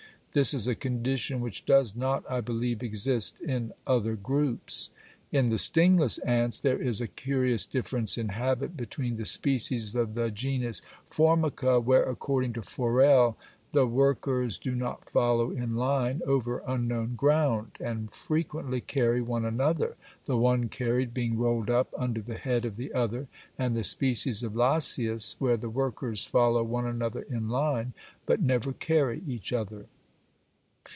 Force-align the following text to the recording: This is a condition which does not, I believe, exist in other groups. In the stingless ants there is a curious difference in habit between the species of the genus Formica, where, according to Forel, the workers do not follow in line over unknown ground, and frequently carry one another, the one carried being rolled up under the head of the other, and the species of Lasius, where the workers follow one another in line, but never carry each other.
This 0.33 0.53
is 0.53 0.65
a 0.65 0.75
condition 0.75 1.41
which 1.41 1.65
does 1.65 1.93
not, 1.93 2.23
I 2.31 2.39
believe, 2.39 2.81
exist 2.81 3.41
in 3.41 3.73
other 3.85 4.15
groups. 4.15 4.89
In 5.29 5.49
the 5.49 5.57
stingless 5.57 6.19
ants 6.19 6.61
there 6.61 6.81
is 6.81 7.01
a 7.01 7.07
curious 7.07 7.65
difference 7.65 8.17
in 8.17 8.29
habit 8.29 8.77
between 8.77 9.17
the 9.17 9.25
species 9.25 9.93
of 9.93 10.13
the 10.13 10.31
genus 10.31 10.81
Formica, 11.09 11.81
where, 11.81 12.03
according 12.05 12.53
to 12.53 12.61
Forel, 12.61 13.35
the 13.73 13.85
workers 13.85 14.57
do 14.57 14.73
not 14.73 15.09
follow 15.09 15.51
in 15.51 15.75
line 15.75 16.21
over 16.25 16.63
unknown 16.65 17.15
ground, 17.15 17.71
and 17.81 18.09
frequently 18.13 18.79
carry 18.79 19.21
one 19.21 19.43
another, 19.43 19.97
the 20.27 20.37
one 20.37 20.69
carried 20.69 21.13
being 21.13 21.37
rolled 21.37 21.69
up 21.69 21.93
under 21.97 22.21
the 22.21 22.35
head 22.37 22.63
of 22.63 22.77
the 22.77 22.93
other, 22.93 23.27
and 23.59 23.75
the 23.75 23.83
species 23.83 24.43
of 24.43 24.55
Lasius, 24.55 25.35
where 25.39 25.57
the 25.57 25.69
workers 25.69 26.23
follow 26.23 26.63
one 26.63 26.85
another 26.85 27.23
in 27.23 27.49
line, 27.49 27.91
but 28.25 28.41
never 28.41 28.71
carry 28.71 29.21
each 29.27 29.51
other. 29.51 29.87